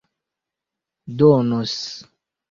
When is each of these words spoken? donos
donos 1.15 1.83